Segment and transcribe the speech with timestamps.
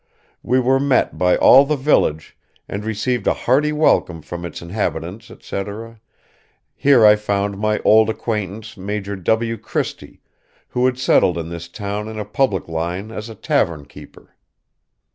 [0.41, 2.35] We were met by all the village
[2.67, 5.63] and received a harty welcom from its inhabitants &c
[6.73, 9.57] here I found my old acquaintance Maj W.
[9.59, 10.19] Christy
[10.69, 14.35] who had settled in this town in a public line as a Tavern Keeper.